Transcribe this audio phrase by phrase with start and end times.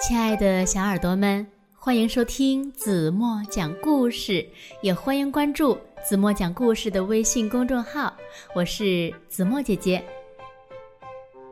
[0.00, 4.44] 亲爱的小耳朵们，欢迎收听子墨讲故事，
[4.80, 8.16] 也欢迎关注子墨讲故事的微信公众号。
[8.54, 10.02] 我是子墨姐姐。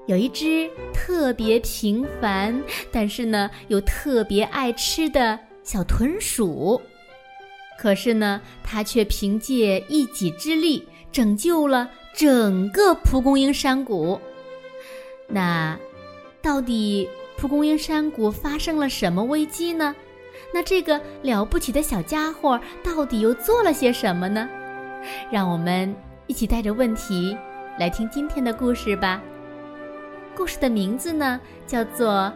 [0.06, 2.58] 有一只特别平凡，
[2.90, 6.80] 但是呢又特别爱吃的小豚鼠，
[7.78, 14.18] 可是呢，它却凭借一己之力拯救了整个蒲公英山谷。
[15.28, 15.78] 那，
[16.40, 17.06] 到底？
[17.38, 19.94] 蒲公英山谷发生了什么危机呢？
[20.52, 24.48] 那这个了不起的小家伙到底又做了些什么呢？
[25.30, 25.94] 让我们
[26.26, 27.38] 一起带着问题
[27.78, 29.22] 来听今天的故事吧。
[30.34, 32.32] 故事的名字呢叫做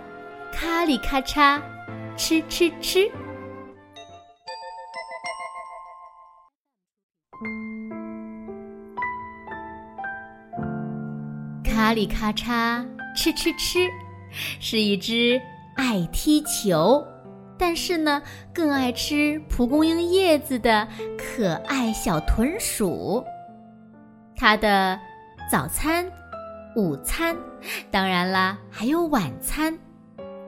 [0.54, 1.60] 《咔里咔嚓，
[2.16, 3.00] 吃吃吃》。
[11.64, 13.88] 咔里咔嚓，吃吃吃。
[14.60, 15.40] 是一只
[15.76, 17.04] 爱踢球，
[17.58, 23.24] 但是呢更爱吃蒲公英叶子的可爱小豚鼠。
[24.36, 24.98] 它的
[25.50, 26.04] 早餐、
[26.74, 27.36] 午餐，
[27.90, 29.78] 当然啦，还有晚餐，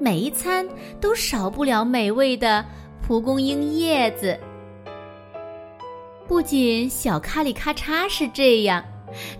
[0.01, 0.67] 每一餐
[1.01, 2.65] 都少不了美味的
[3.07, 4.39] 蒲公英叶子。
[6.27, 8.83] 不仅小咔里咔嚓是这样，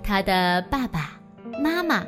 [0.03, 1.19] 他的爸爸
[1.59, 2.05] 妈妈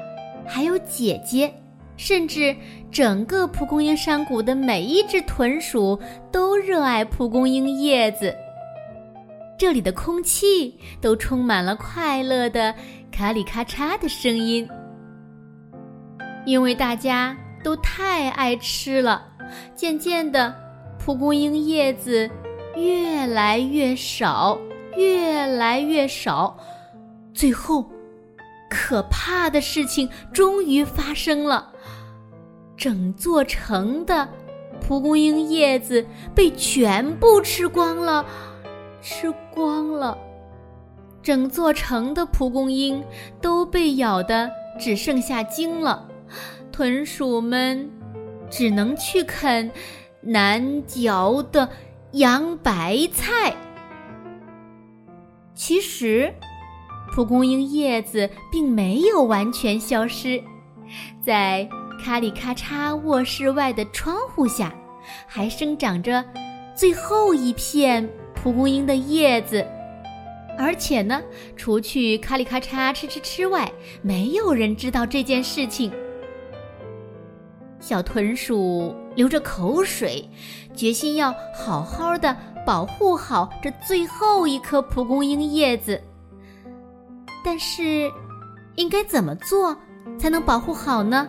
[0.46, 1.52] 还有姐姐。
[1.96, 2.54] 甚至
[2.90, 5.98] 整个蒲公英山谷的每一只豚鼠
[6.30, 8.34] 都热爱蒲公英叶子。
[9.58, 12.74] 这里的空气都充满了快乐的
[13.10, 14.68] 咔里咔嚓的声音，
[16.44, 19.26] 因为大家都太爱吃了。
[19.74, 20.54] 渐渐的，
[20.98, 22.30] 蒲公英叶子
[22.76, 24.58] 越来越少，
[24.96, 26.56] 越来越少，
[27.32, 27.84] 最后。
[28.68, 31.72] 可怕的事情终于发生了，
[32.76, 34.28] 整座城的
[34.80, 38.24] 蒲公英叶子被全部吃光了，
[39.00, 40.16] 吃光了，
[41.22, 43.02] 整座城的蒲公英
[43.40, 46.06] 都被咬得只剩下茎了，
[46.70, 47.90] 豚鼠们
[48.50, 49.70] 只能去啃
[50.20, 51.68] 难嚼的
[52.12, 53.54] 洋白菜。
[55.54, 56.32] 其实。
[57.12, 60.42] 蒲公英叶子并没有完全消失，
[61.22, 61.66] 在
[62.02, 64.74] 咔里咔嚓卧室外的窗户下，
[65.26, 66.24] 还生长着
[66.74, 69.66] 最后一片蒲公英的叶子。
[70.58, 71.22] 而且呢，
[71.54, 73.70] 除去咔里咔嚓吃吃吃外，
[74.00, 75.92] 没有人知道这件事情。
[77.78, 80.26] 小豚鼠流着口水，
[80.74, 82.34] 决心要好好的
[82.64, 86.02] 保护好这最后一颗蒲公英叶子。
[87.44, 88.10] 但是，
[88.76, 89.76] 应该怎么做
[90.18, 91.28] 才能保护好呢？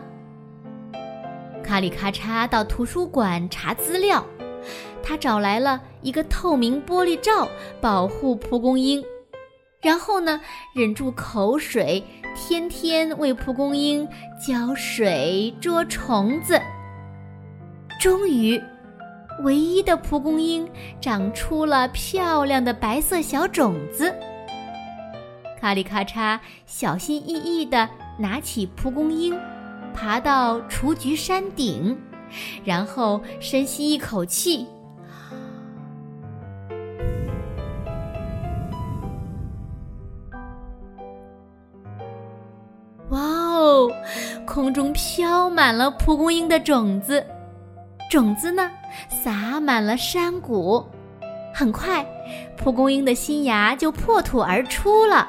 [1.68, 4.26] 卡里咔嚓到图书馆查资料，
[5.04, 7.46] 他找来了一个透明玻璃罩
[7.82, 9.04] 保护蒲公英，
[9.82, 10.40] 然后呢，
[10.74, 12.02] 忍住口水，
[12.34, 14.08] 天天为蒲公英
[14.40, 16.58] 浇水、捉虫子。
[18.00, 18.62] 终于，
[19.44, 20.66] 唯一的蒲公英
[21.02, 24.16] 长出了漂亮的白色小种子。
[25.60, 29.38] 咔里咔嚓，小心翼翼地拿起蒲公英，
[29.98, 31.98] 爬到雏菊山顶，
[32.64, 34.64] 然后深吸一口气。
[43.10, 43.92] 哇哦，
[44.46, 47.26] 空中飘满了蒲公英的种子，
[48.12, 48.70] 种子呢，
[49.10, 50.86] 洒满了山谷。
[51.52, 52.06] 很快，
[52.56, 55.28] 蒲公英的新芽就破土而出了。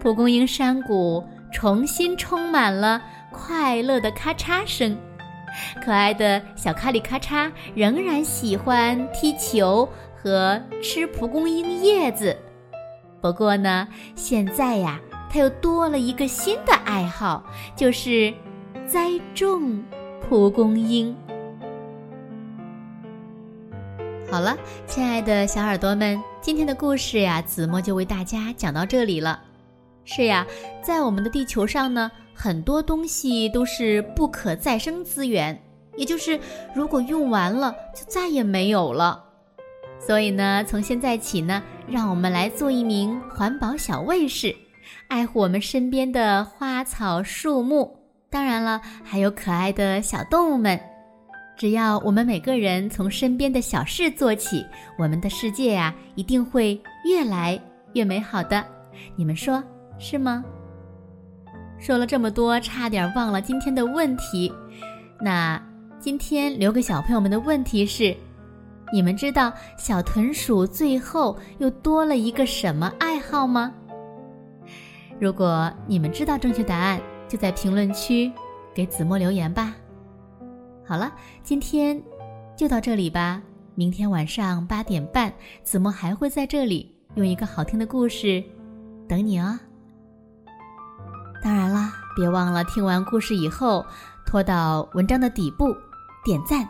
[0.00, 1.22] 蒲公英山谷
[1.58, 3.02] 重新充满了
[3.32, 4.96] 快乐的咔嚓声，
[5.84, 12.36] 可爱的小卡里咔嚓仍然喜欢踢球和吃蒲公英叶子。
[13.20, 17.42] 不过呢，现在呀，他又多了一个新的爱好，
[17.74, 18.32] 就是
[18.86, 19.82] 栽种
[20.20, 21.12] 蒲公英。
[24.30, 24.56] 好了，
[24.86, 29.42] 亲爱的小耳朵们，今天的故事呀，子墨就为大家讲到这里了。
[30.10, 30.46] 是呀，
[30.80, 35.56] 在我们的地球上呢，很多东西都是不可再生资源，
[35.98, 36.40] 也就是
[36.74, 39.22] 如果用完了就再也没有了。
[40.00, 44.56] 所以呢，从现在起呢，让我们来做一名环保小卫士，
[45.08, 47.94] 爱护我们身边的花草树木，
[48.30, 50.80] 当然了，还有可爱的小动物们。
[51.54, 54.64] 只要我们每个人从身边的小事做起，
[54.98, 57.60] 我们的世界呀，一定会越来
[57.92, 58.64] 越美好的。
[59.14, 59.62] 你们说？
[59.98, 60.44] 是吗？
[61.78, 64.52] 说了这么多，差点忘了今天的问题。
[65.20, 65.60] 那
[65.98, 68.16] 今天留给小朋友们的问题是：
[68.92, 73.72] 你们知道小豚鼠最后又多了一个什么爱好吗？
[75.20, 78.30] 如果你们知道正确答案，就在评论区
[78.72, 79.74] 给子墨留言吧。
[80.84, 81.12] 好了，
[81.42, 82.00] 今天
[82.56, 83.42] 就到这里吧。
[83.74, 88.42] 明天晚上八点半，子墨还会在这里用一个好听的故事
[89.08, 89.58] 等你哦。
[91.42, 93.84] 当然啦，别忘了听完故事以后，
[94.26, 95.74] 拖到文章的底部
[96.24, 96.68] 点赞、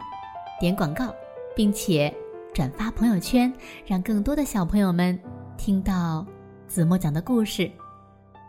[0.60, 1.14] 点广告，
[1.56, 2.14] 并且
[2.54, 3.52] 转发朋友圈，
[3.86, 5.18] 让更多的小朋友们
[5.56, 6.26] 听到
[6.66, 7.70] 子墨讲的故事。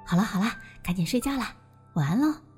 [0.06, 0.48] 好了好了，
[0.84, 1.54] 赶紧睡觉啦，
[1.94, 2.49] 晚安喽。